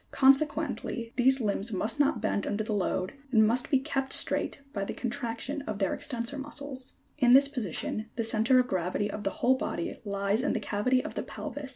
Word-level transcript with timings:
Con 0.09 0.33
sequently 0.33 1.13
these 1.15 1.39
limbs 1.39 1.71
must 1.71 1.99
not 1.99 2.21
bend 2.23 2.47
under 2.47 2.63
the 2.63 2.73
load, 2.73 3.13
and 3.31 3.45
must 3.45 3.69
be 3.69 3.77
kept 3.77 4.11
straight 4.13 4.63
by 4.73 4.83
the 4.83 4.95
contraction 4.95 5.61
of 5.67 5.77
their 5.77 5.93
extensor 5.93 6.39
muscles. 6.39 6.95
84. 7.19 7.27
In 7.29 7.33
this 7.35 7.47
position 7.47 8.09
the 8.15 8.23
centre 8.23 8.57
of 8.57 8.65
gravity 8.65 9.11
of 9.11 9.23
the 9.23 9.29
whole 9.45 9.53
body 9.53 9.95
lies 10.03 10.41
in 10.41 10.53
the 10.53 10.59
cavity 10.59 11.03
of 11.03 11.13
the 11.13 11.21
pelvis, 11.21 11.21
and 11.21 11.21
th 11.21 11.21
e 11.21 11.21
base 11.21 11.21
of 11.21 11.35
support 11.35 11.49
is 11.49 11.55
circum 11.55 11.67
79. 11.67 11.69